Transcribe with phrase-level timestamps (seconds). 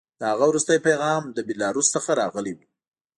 [0.19, 2.59] د هغه وروستی پیغام له بیلاروس څخه راغلی و